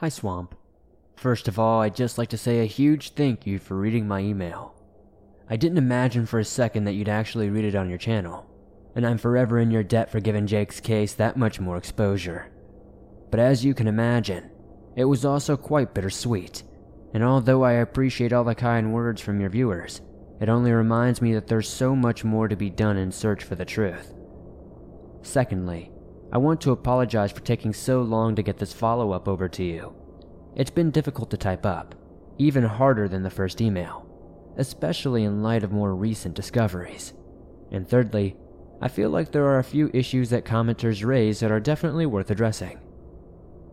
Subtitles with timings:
[0.00, 0.54] Hi, Swamp.
[1.16, 4.20] First of all, I'd just like to say a huge thank you for reading my
[4.20, 4.76] email.
[5.50, 8.46] I didn't imagine for a second that you'd actually read it on your channel,
[8.94, 12.48] and I'm forever in your debt for giving Jake's case that much more exposure.
[13.32, 14.52] But as you can imagine,
[14.94, 16.62] it was also quite bittersweet,
[17.12, 20.00] and although I appreciate all the kind words from your viewers,
[20.40, 23.56] it only reminds me that there's so much more to be done in search for
[23.56, 24.14] the truth.
[25.22, 25.90] Secondly,
[26.30, 29.64] I want to apologize for taking so long to get this follow up over to
[29.64, 29.94] you.
[30.58, 31.94] It's been difficult to type up,
[32.36, 34.04] even harder than the first email,
[34.56, 37.14] especially in light of more recent discoveries.
[37.70, 38.36] And thirdly,
[38.80, 42.32] I feel like there are a few issues that commenters raise that are definitely worth
[42.32, 42.80] addressing.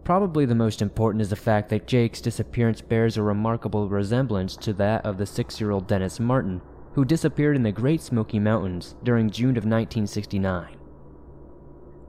[0.03, 4.71] Probably the most important is the fact that Jake's disappearance bears a remarkable resemblance to
[4.73, 6.61] that of the six year old Dennis Martin,
[6.93, 10.77] who disappeared in the Great Smoky Mountains during June of 1969.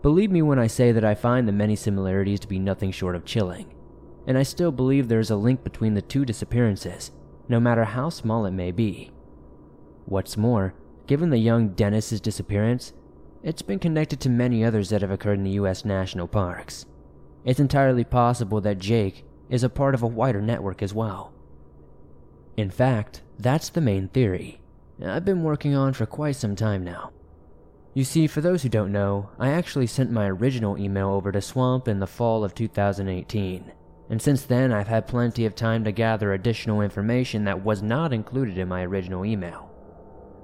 [0.03, 3.17] Believe me when I say that I find the many similarities to be nothing short
[3.17, 3.73] of chilling,
[4.27, 7.13] and I still believe there is a link between the two disappearances,
[7.49, 9.13] no matter how small it may be.
[10.05, 10.75] What's more,
[11.07, 12.93] given the young Dennis's disappearance,
[13.43, 16.87] it's been connected to many others that have occurred in the US national parks.
[17.45, 21.33] It's entirely possible that Jake is a part of a wider network as well.
[22.57, 24.61] In fact, that's the main theory
[25.05, 27.13] I've been working on for quite some time now.
[27.93, 31.41] You see, for those who don't know, I actually sent my original email over to
[31.41, 33.73] Swamp in the fall of 2018,
[34.09, 38.13] and since then I've had plenty of time to gather additional information that was not
[38.13, 39.71] included in my original email.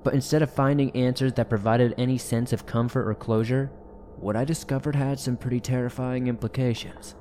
[0.03, 3.71] But instead of finding answers that provided any sense of comfort or closure,
[4.17, 7.15] what I discovered had some pretty terrifying implications.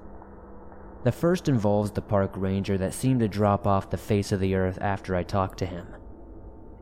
[1.03, 4.55] The first involves the park ranger that seemed to drop off the face of the
[4.55, 5.88] earth after I talked to him.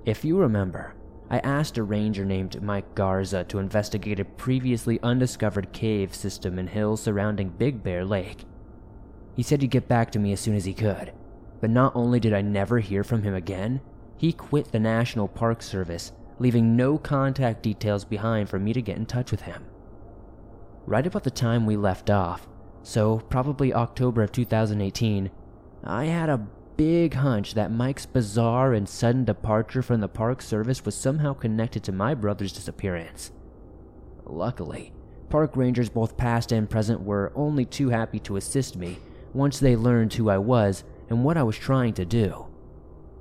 [0.05, 0.95] If you remember,
[1.29, 6.67] I asked a ranger named Mike Garza to investigate a previously undiscovered cave system in
[6.67, 8.45] hills surrounding Big Bear Lake.
[9.39, 11.13] He said he'd get back to me as soon as he could,
[11.61, 13.79] but not only did I never hear from him again,
[14.17, 18.97] he quit the National Park Service, leaving no contact details behind for me to get
[18.97, 19.63] in touch with him.
[20.85, 22.49] Right about the time we left off,
[22.83, 25.31] so probably October of 2018,
[25.85, 26.45] I had a
[26.75, 31.81] big hunch that Mike's bizarre and sudden departure from the Park Service was somehow connected
[31.85, 33.31] to my brother's disappearance.
[34.25, 34.91] Luckily,
[35.29, 38.99] park rangers both past and present were only too happy to assist me
[39.33, 42.47] once they learned who I was and what I was trying to do.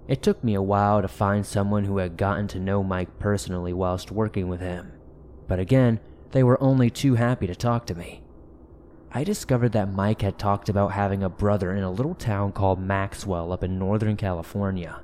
[0.07, 3.73] It took me a while to find someone who had gotten to know Mike personally
[3.73, 4.93] whilst working with him,
[5.47, 8.23] but again, they were only too happy to talk to me.
[9.11, 12.79] I discovered that Mike had talked about having a brother in a little town called
[12.79, 15.01] Maxwell up in Northern California.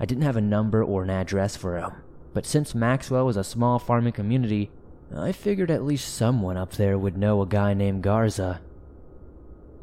[0.00, 1.92] I didn't have a number or an address for him,
[2.34, 4.70] but since Maxwell was a small farming community,
[5.14, 8.60] I figured at least someone up there would know a guy named Garza.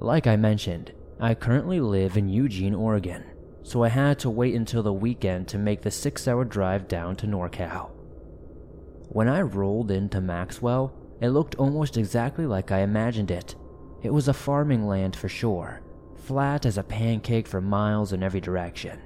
[0.02, 3.22] Like I mentioned, I currently live in Eugene, Oregon,
[3.64, 7.18] so I had to wait until the weekend to make the six hour drive down
[7.18, 7.90] to NorCal.
[9.10, 13.56] When I rolled into Maxwell, it looked almost exactly like I imagined it.
[14.02, 15.82] It was a farming land for sure,
[16.16, 19.02] flat as a pancake for miles in every direction.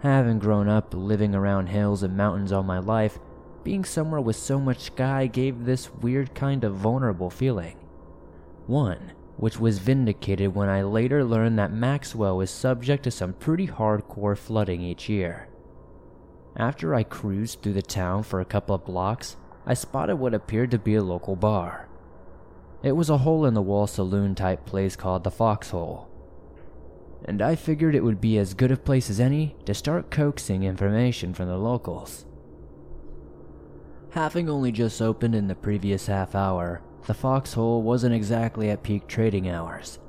[0.00, 3.20] Having grown up living around hills and mountains all my life,
[3.62, 7.76] being somewhere with so much sky gave this weird kind of vulnerable feeling.
[8.66, 13.68] One, which was vindicated when I later learned that Maxwell is subject to some pretty
[13.68, 15.48] hardcore flooding each year.
[16.56, 19.36] After I cruised through the town for a couple of blocks,
[19.66, 21.88] I spotted what appeared to be a local bar.
[22.82, 26.08] It was a hole in the wall saloon type place called the Foxhole.
[27.24, 30.62] And I figured it would be as good a place as any to start coaxing
[30.62, 32.24] information from the locals.
[34.10, 39.06] Having only just opened in the previous half hour, the Foxhole wasn't exactly at peak
[39.06, 40.00] trading hours,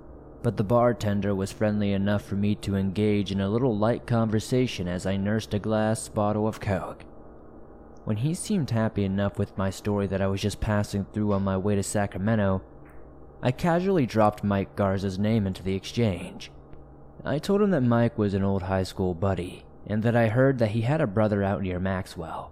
[0.41, 4.87] but the bartender was friendly enough for me to engage in a little light conversation
[4.87, 7.05] as I nursed a glass bottle of Coke.
[8.03, 11.43] When he seemed happy enough with my story that I was just passing through on
[11.43, 12.63] my way to Sacramento,
[13.43, 16.51] I casually dropped Mike Garza's name into the exchange.
[17.23, 20.57] I told him that Mike was an old high school buddy, and that I heard
[20.57, 22.51] that he had a brother out near Maxwell.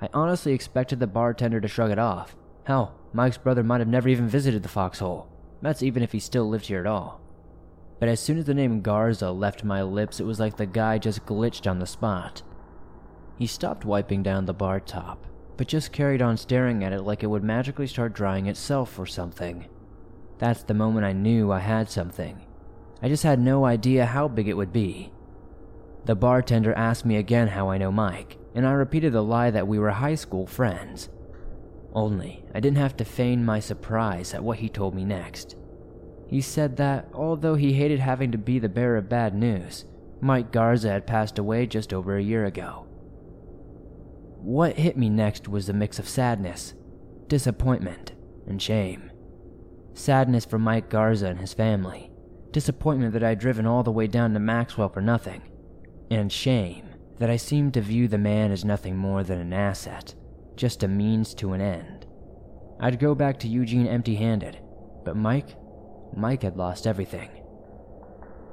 [0.00, 2.34] I honestly expected the bartender to shrug it off.
[2.64, 5.28] Hell, Mike's brother might have never even visited the foxhole.
[5.62, 7.20] That's even if he still lived here at all.
[8.00, 10.98] But as soon as the name Garza left my lips, it was like the guy
[10.98, 12.42] just glitched on the spot.
[13.38, 15.26] He stopped wiping down the bar top,
[15.56, 19.06] but just carried on staring at it like it would magically start drying itself or
[19.06, 19.66] something.
[20.38, 22.44] That's the moment I knew I had something.
[23.00, 25.12] I just had no idea how big it would be.
[26.04, 29.68] The bartender asked me again how I know Mike, and I repeated the lie that
[29.68, 31.08] we were high school friends.
[31.94, 35.56] Only, I didn't have to feign my surprise at what he told me next.
[36.28, 39.84] He said that, although he hated having to be the bearer of bad news,
[40.20, 42.86] Mike Garza had passed away just over a year ago.
[44.40, 46.74] What hit me next was a mix of sadness,
[47.28, 48.12] disappointment,
[48.46, 49.10] and shame.
[49.92, 52.10] Sadness for Mike Garza and his family,
[52.50, 55.42] disappointment that I'd driven all the way down to Maxwell for nothing,
[56.10, 56.88] and shame
[57.18, 60.14] that I seemed to view the man as nothing more than an asset,
[60.56, 62.06] just a means to an end.
[62.80, 64.58] I'd go back to Eugene empty handed,
[65.04, 65.56] but Mike,
[66.14, 67.30] Mike had lost everything.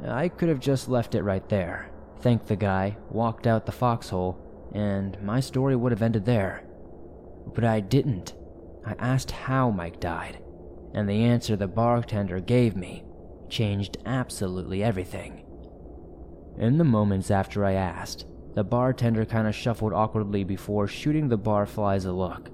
[0.08, 4.38] I could have just left it right there, thanked the guy, walked out the foxhole,
[4.74, 6.64] and my story would have ended there.
[7.54, 8.34] But I didn't.
[8.86, 10.40] I asked how Mike died,
[10.94, 13.04] and the answer the bartender gave me
[13.52, 15.44] changed absolutely everything.
[16.58, 21.38] In the moments after I asked, the bartender kind of shuffled awkwardly before shooting the
[21.38, 22.50] barflies a look,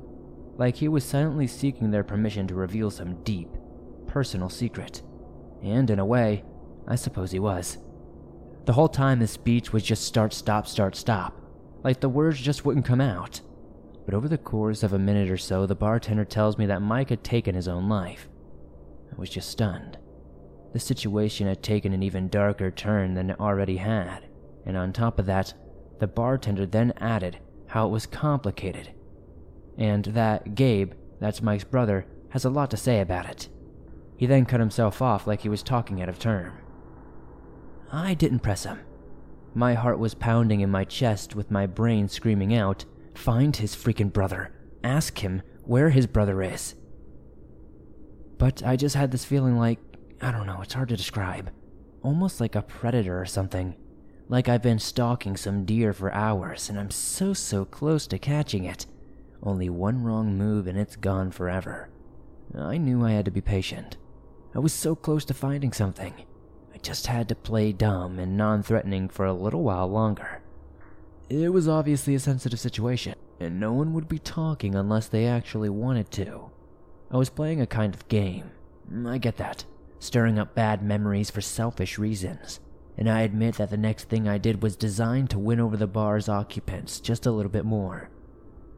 [0.57, 3.49] like he was silently seeking their permission to reveal some deep,
[4.05, 5.01] personal secret.
[5.63, 6.43] And in a way,
[6.87, 7.77] I suppose he was.
[8.65, 11.41] The whole time his speech was just start, stop, start, stop,
[11.83, 13.41] like the words just wouldn't come out.
[14.05, 17.09] But over the course of a minute or so, the bartender tells me that Mike
[17.09, 18.29] had taken his own life.
[19.11, 19.97] I was just stunned.
[20.73, 24.27] The situation had taken an even darker turn than it already had,
[24.65, 25.53] and on top of that,
[25.99, 28.91] the bartender then added how it was complicated,
[29.77, 33.49] and that Gabe, that's Mike's brother, has a lot to say about it.
[34.15, 36.53] He then cut himself off like he was talking out of term.
[37.91, 38.79] I didn't press him.
[39.53, 42.85] My heart was pounding in my chest with my brain screaming out,
[43.15, 44.51] Find his freaking brother.
[44.83, 46.75] Ask him where his brother is.
[48.37, 49.79] But I just had this feeling like,
[50.21, 51.49] I don't know, it's hard to describe.
[52.03, 53.75] Almost like a predator or something.
[54.29, 58.65] Like I've been stalking some deer for hours and I'm so, so close to catching
[58.65, 58.85] it.
[59.41, 61.89] Only one wrong move and it's gone forever.
[62.57, 63.97] I knew I had to be patient.
[64.53, 66.13] I was so close to finding something.
[66.73, 70.41] I just had to play dumb and non threatening for a little while longer.
[71.29, 75.69] It was obviously a sensitive situation, and no one would be talking unless they actually
[75.69, 76.49] wanted to.
[77.11, 78.51] I was playing a kind of game.
[79.05, 79.65] I get that.
[79.99, 82.59] Stirring up bad memories for selfish reasons.
[82.97, 85.87] And I admit that the next thing I did was designed to win over the
[85.87, 88.09] bar's occupants just a little bit more.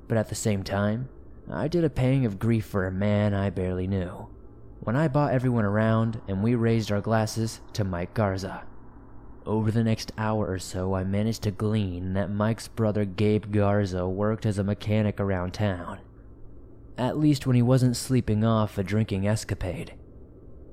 [0.08, 1.10] But at the same time,
[1.50, 4.28] I did a pang of grief for a man I barely knew
[4.82, 8.64] when I bought everyone around and we raised our glasses to Mike Garza.
[9.46, 14.08] Over the next hour or so, I managed to glean that Mike's brother Gabe Garza
[14.08, 16.00] worked as a mechanic around town.
[16.98, 19.94] At least when he wasn't sleeping off a drinking escapade.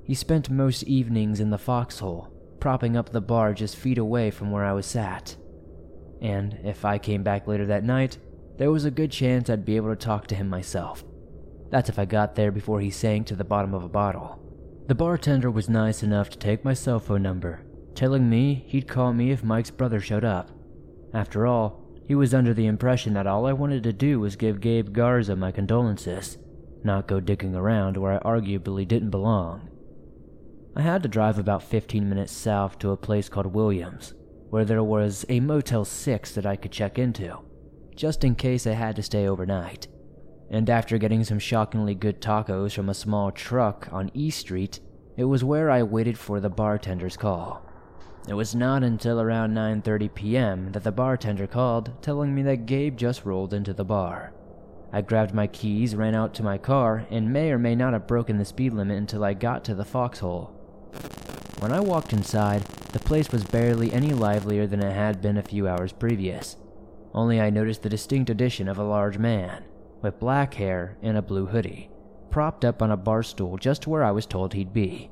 [0.05, 4.51] He spent most evenings in the foxhole, propping up the bar just feet away from
[4.51, 5.37] where I was sat.
[6.21, 8.19] And if I came back later that night,
[8.59, 11.05] there was a good chance I'd be able to talk to him myself.
[11.71, 14.41] That's if I got there before he sank to the bottom of a bottle.
[14.87, 17.65] The bartender was nice enough to take my cell phone number,
[17.95, 20.51] telling me he'd call me if Mike's brother showed up.
[21.13, 24.61] After all, he was under the impression that all I wanted to do was give
[24.61, 26.39] Gabe Garza my condolences,
[26.85, 29.69] not go digging around where I arguably didn't belong.
[30.77, 34.15] I had to drive about 15 minutes south to a place called Williams,
[34.51, 37.39] where there was a Motel 6 that I could check into,
[37.95, 39.89] just in case I had to stay overnight
[40.51, 44.81] and after getting some shockingly good tacos from a small truck on E Street,
[45.17, 47.63] it was where I waited for the bartender's call.
[48.29, 50.73] It was not until around 9:30 p.m.
[50.73, 54.33] that the bartender called, telling me that Gabe just rolled into the bar.
[54.93, 58.07] I grabbed my keys, ran out to my car, and may or may not have
[58.07, 60.53] broken the speed limit until I got to the foxhole.
[61.61, 65.43] When I walked inside, the place was barely any livelier than it had been a
[65.43, 66.59] few hours previous.
[67.15, 69.65] Only I noticed the distinct addition of a large man,
[70.03, 71.89] with black hair and a blue hoodie,
[72.31, 75.11] propped up on a bar stool just where I was told he'd be.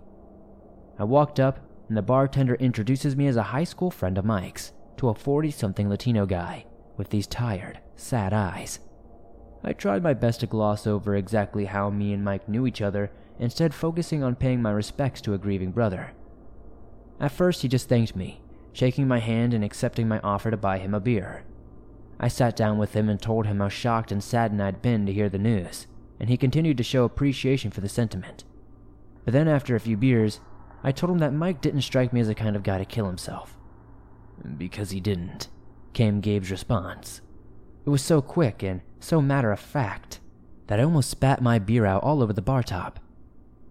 [0.99, 4.73] I walked up, and the bartender introduces me as a high school friend of Mike's
[4.99, 6.67] to a 40 something Latino guy
[6.99, 8.81] with these tired, sad eyes.
[9.65, 13.11] I tried my best to gloss over exactly how me and Mike knew each other,
[13.39, 16.13] instead, focusing on paying my respects to a grieving brother.
[17.21, 18.41] At first, he just thanked me,
[18.73, 21.45] shaking my hand and accepting my offer to buy him a beer.
[22.19, 25.13] I sat down with him and told him how shocked and saddened I'd been to
[25.13, 25.87] hear the news,
[26.21, 28.45] and he continued to show appreciation for the sentiment.
[29.25, 30.41] But then, after a few beers,
[30.83, 33.07] I told him that Mike didn't strike me as the kind of guy to kill
[33.07, 33.57] himself.
[34.59, 35.49] Because he didn't,
[35.93, 37.21] came Gabe's response.
[37.87, 40.21] It was so quick and so matter of fact
[40.67, 43.01] that I almost spat my beer out all over the bar top.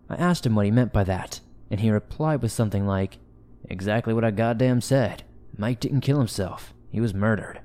[0.10, 3.18] I asked him what he meant by that, and he replied with something like,
[3.70, 5.24] Exactly what I goddamn said.
[5.58, 7.62] Mike didn't kill himself, he was murdered.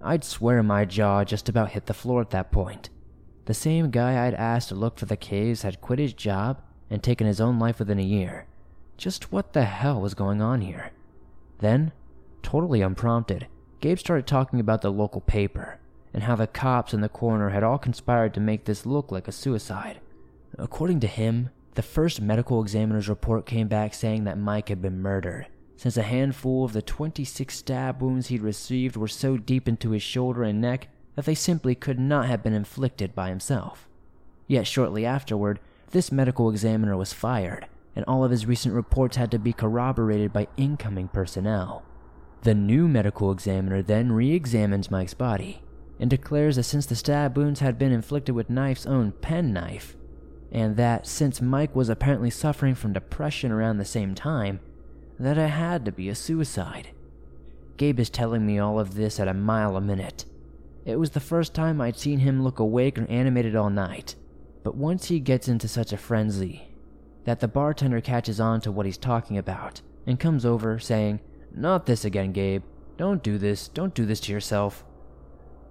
[0.00, 2.90] I'd swear my jaw just about hit the floor at that point.
[3.44, 7.02] The same guy I'd asked to look for the caves had quit his job and
[7.02, 8.46] taken his own life within a year.
[8.96, 10.92] Just what the hell was going on here?
[11.58, 11.92] Then,
[12.42, 13.46] totally unprompted,
[13.80, 15.78] Gabe started talking about the local paper
[16.14, 19.26] and how the cops and the coroner had all conspired to make this look like
[19.26, 20.00] a suicide.
[20.58, 25.00] According to him, the first medical examiner's report came back saying that Mike had been
[25.00, 29.90] murdered, since a handful of the 26 stab wounds he'd received were so deep into
[29.90, 33.88] his shoulder and neck that they simply could not have been inflicted by himself.
[34.46, 35.60] Yet shortly afterward,
[35.90, 40.32] this medical examiner was fired, and all of his recent reports had to be corroborated
[40.32, 41.84] by incoming personnel.
[42.42, 45.62] The new medical examiner then re examines Mike's body
[46.00, 49.96] and declares that since the stab wounds had been inflicted with Mike's own penknife,
[50.52, 54.60] and that since Mike was apparently suffering from depression around the same time,
[55.18, 56.90] that it had to be a suicide.
[57.78, 60.26] Gabe is telling me all of this at a mile a minute.
[60.84, 64.14] It was the first time I'd seen him look awake or animated all night,
[64.62, 66.68] but once he gets into such a frenzy,
[67.24, 71.20] that the bartender catches on to what he's talking about and comes over saying,
[71.54, 72.62] Not this again, Gabe.
[72.98, 73.68] Don't do this.
[73.68, 74.84] Don't do this to yourself.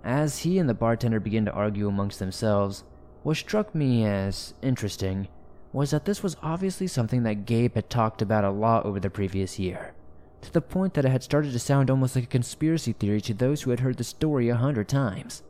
[0.03, 2.83] As he and the bartender begin to argue amongst themselves,
[3.23, 5.27] what struck me as interesting
[5.73, 9.09] was that this was obviously something that Gabe had talked about a lot over the
[9.09, 9.93] previous year,
[10.41, 13.33] to the point that it had started to sound almost like a conspiracy theory to
[13.33, 15.43] those who had heard the story a hundred times.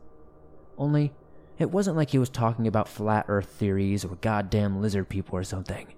[0.78, 1.12] Only,
[1.58, 5.44] it wasn't like he was talking about flat earth theories or goddamn lizard people or
[5.44, 5.94] something.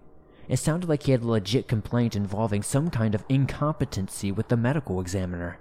[0.49, 4.57] It sounded like he had a legit complaint involving some kind of incompetency with the
[4.57, 5.59] medical examiner.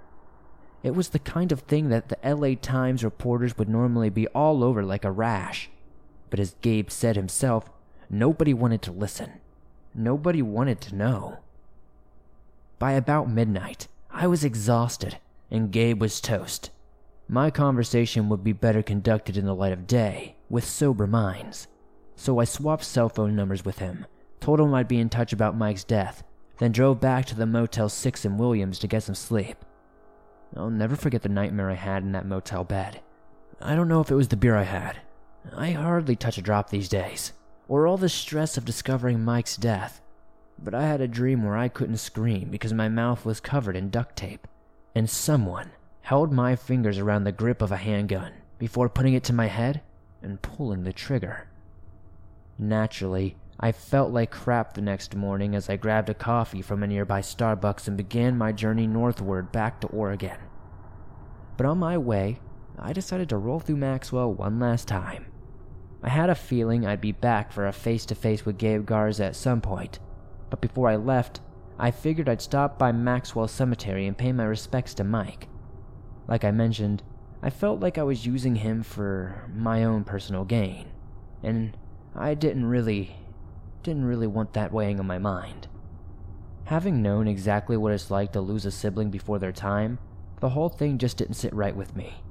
[0.82, 4.62] It was the kind of thing that the LA Times reporters would normally be all
[4.62, 5.70] over like a rash.
[6.34, 7.70] But as Gabe said himself,
[8.10, 9.34] nobody wanted to listen.
[9.94, 11.38] Nobody wanted to know.
[12.80, 16.72] By about midnight, I was exhausted, and Gabe was toast.
[17.28, 21.68] My conversation would be better conducted in the light of day, with sober minds.
[22.16, 24.04] So I swapped cell phone numbers with him,
[24.40, 26.24] told him I'd be in touch about Mike's death,
[26.58, 29.64] then drove back to the Motel 6 in Williams to get some sleep.
[30.56, 33.02] I'll never forget the nightmare I had in that motel bed.
[33.60, 34.98] I don't know if it was the beer I had.
[35.52, 37.32] I hardly touch a drop these days,
[37.68, 40.00] or all the stress of discovering Mike's death.
[40.58, 43.90] But I had a dream where I couldn't scream because my mouth was covered in
[43.90, 44.48] duct tape,
[44.94, 45.70] and someone
[46.02, 49.82] held my fingers around the grip of a handgun before putting it to my head
[50.22, 51.48] and pulling the trigger.
[52.58, 56.86] Naturally, I felt like crap the next morning as I grabbed a coffee from a
[56.86, 60.38] nearby Starbucks and began my journey northward back to Oregon.
[61.56, 62.40] But on my way,
[62.78, 65.26] I decided to roll through Maxwell one last time.
[66.04, 69.24] I had a feeling I'd be back for a face to face with Gabe Garza
[69.24, 70.00] at some point,
[70.50, 71.40] but before I left,
[71.78, 75.48] I figured I'd stop by Maxwell Cemetery and pay my respects to Mike.
[76.28, 77.02] Like I mentioned,
[77.42, 80.92] I felt like I was using him for my own personal gain,
[81.42, 81.74] and
[82.14, 83.16] I didn't really
[83.82, 85.68] didn't really want that weighing on my mind.
[86.64, 89.98] Having known exactly what it's like to lose a sibling before their time,
[90.40, 92.23] the whole thing just didn't sit right with me.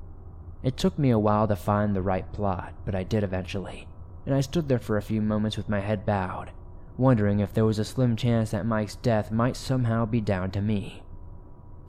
[0.64, 3.86] It took me a while to find the right plot, but I did eventually,
[4.26, 6.52] and I stood there for a few moments with my head bowed,
[6.98, 10.62] wondering if there was a slim chance that Mike's death might somehow be down to
[10.62, 11.04] me.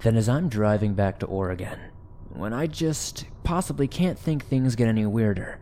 [0.00, 1.78] Then, as I'm driving back to Oregon,
[2.31, 5.61] when I just possibly can't think things get any weirder,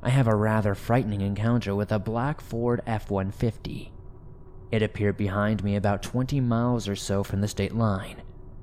[0.00, 3.92] I have a rather frightening encounter with a black Ford F 150.
[4.70, 8.22] It appeared behind me about 20 miles or so from the state line,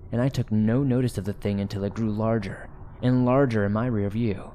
[0.09, 2.68] and I took no notice of the thing until it grew larger
[3.01, 4.51] and larger in my rear view.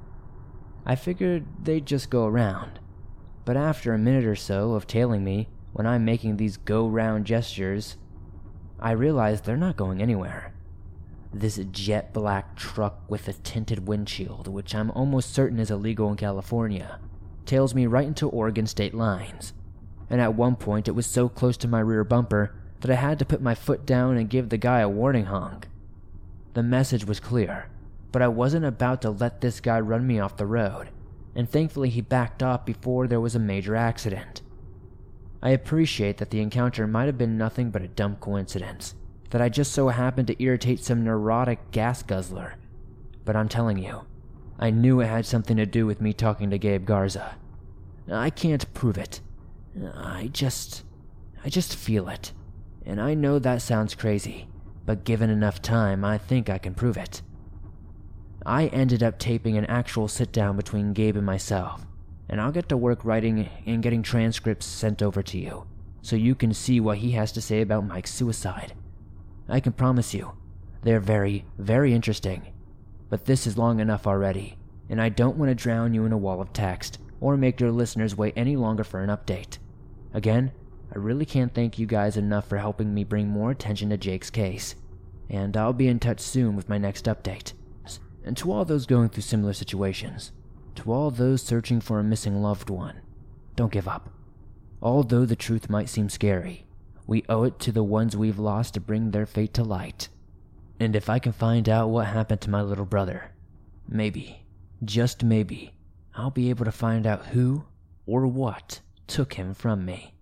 [0.86, 2.78] I figured they'd just go around,
[3.44, 7.24] but after a minute or so of tailing me when I'm making these go round
[7.24, 7.96] gestures,
[8.78, 10.52] I realize they're not going anywhere.
[11.32, 16.16] This jet black truck with a tinted windshield, which I'm almost certain is illegal in
[16.16, 17.00] California,
[17.44, 19.52] tails me right into Oregon state lines.
[20.10, 23.18] And at one point, it was so close to my rear bumper that I had
[23.18, 25.66] to put my foot down and give the guy a warning honk.
[26.52, 27.68] The message was clear,
[28.14, 30.90] but I wasn't about to let this guy run me off the road,
[31.34, 34.40] and thankfully he backed off before there was a major accident.
[35.42, 38.94] I appreciate that the encounter might have been nothing but a dumb coincidence
[39.30, 42.54] that I just so happened to irritate some neurotic gas guzzler.
[43.24, 44.02] But I'm telling you,
[44.60, 47.34] I knew it had something to do with me talking to Gabe Garza.
[48.08, 49.22] I can't prove it.
[49.92, 50.84] I just.
[51.44, 52.30] I just feel it.
[52.86, 54.46] And I know that sounds crazy,
[54.86, 57.20] but given enough time, I think I can prove it.
[58.46, 61.86] I ended up taping an actual sit down between Gabe and myself,
[62.28, 65.66] and I'll get to work writing and getting transcripts sent over to you,
[66.02, 68.74] so you can see what he has to say about Mike's suicide.
[69.48, 70.32] I can promise you,
[70.82, 72.52] they're very, very interesting.
[73.08, 74.58] But this is long enough already,
[74.90, 77.70] and I don't want to drown you in a wall of text or make your
[77.70, 79.58] listeners wait any longer for an update.
[80.12, 80.52] Again,
[80.94, 84.30] I really can't thank you guys enough for helping me bring more attention to Jake's
[84.30, 84.74] case,
[85.30, 87.54] and I'll be in touch soon with my next update.
[88.24, 90.32] And to all those going through similar situations,
[90.76, 93.00] to all those searching for a missing loved one,
[93.54, 94.10] don't give up.
[94.80, 96.66] Although the truth might seem scary,
[97.06, 100.08] we owe it to the ones we've lost to bring their fate to light.
[100.80, 103.32] And if I can find out what happened to my little brother,
[103.88, 104.46] maybe,
[104.84, 105.74] just maybe,
[106.14, 107.64] I'll be able to find out who
[108.06, 110.13] or what took him from me.